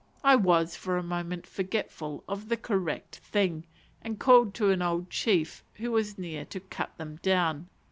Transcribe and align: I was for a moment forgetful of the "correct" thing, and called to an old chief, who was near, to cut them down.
I 0.23 0.35
was 0.35 0.75
for 0.75 0.97
a 0.97 1.03
moment 1.03 1.45
forgetful 1.45 2.23
of 2.27 2.49
the 2.49 2.57
"correct" 2.57 3.17
thing, 3.17 3.67
and 4.01 4.17
called 4.19 4.55
to 4.55 4.71
an 4.71 4.81
old 4.81 5.11
chief, 5.11 5.63
who 5.75 5.91
was 5.91 6.17
near, 6.17 6.43
to 6.43 6.59
cut 6.59 6.97
them 6.97 7.19
down. 7.21 7.69